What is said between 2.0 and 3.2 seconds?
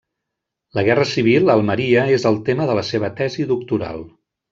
és el tema de la seva